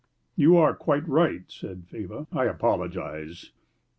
[0.35, 2.25] "You are quite right," said Faber.
[2.31, 3.51] "I apologize."